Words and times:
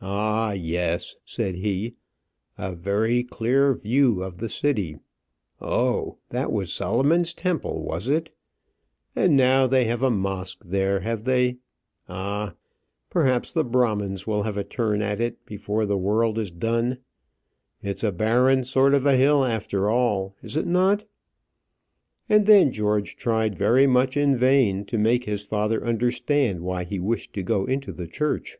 "Ah! 0.00 0.52
yes," 0.52 1.16
said 1.26 1.56
he, 1.56 1.96
"a 2.56 2.72
very 2.74 3.22
clear 3.22 3.74
view 3.74 4.22
of 4.22 4.38
the 4.38 4.48
city; 4.48 4.96
oh, 5.60 6.16
that 6.30 6.50
was 6.50 6.72
Solomon's 6.72 7.34
temple, 7.34 7.82
was 7.82 8.08
it? 8.08 8.34
And 9.14 9.36
now 9.36 9.66
they 9.66 9.84
have 9.84 10.02
a 10.02 10.10
mosque 10.10 10.62
there, 10.64 11.00
have 11.00 11.24
they? 11.24 11.58
Ah! 12.08 12.54
perhaps 13.10 13.52
the 13.52 13.62
Brahmins 13.62 14.26
will 14.26 14.44
have 14.44 14.56
a 14.56 14.64
turn 14.64 15.02
at 15.02 15.20
it 15.20 15.44
before 15.44 15.84
the 15.84 15.98
world 15.98 16.38
is 16.38 16.50
done. 16.50 16.96
It's 17.82 18.02
a 18.02 18.12
barren 18.12 18.64
sort 18.64 18.94
of 18.94 19.04
hill 19.04 19.44
after 19.44 19.90
all, 19.90 20.34
is 20.42 20.56
it 20.56 20.66
not?" 20.66 21.04
And 22.30 22.46
then 22.46 22.72
George 22.72 23.14
tried 23.18 23.58
very 23.58 23.86
much 23.86 24.16
in 24.16 24.34
vain 24.36 24.86
to 24.86 24.96
make 24.96 25.24
his 25.24 25.42
father 25.44 25.84
understand 25.84 26.60
why 26.62 26.84
he 26.84 26.98
wished 26.98 27.34
to 27.34 27.42
go 27.42 27.66
into 27.66 27.92
the 27.92 28.06
church. 28.06 28.56